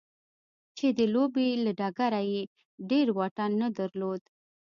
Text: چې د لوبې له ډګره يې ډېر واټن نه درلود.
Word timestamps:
چې 0.77 0.87
د 0.97 0.99
لوبې 1.13 1.47
له 1.65 1.71
ډګره 1.79 2.21
يې 2.31 2.41
ډېر 2.89 3.07
واټن 3.17 3.51
نه 3.61 3.67
درلود. 3.77 4.21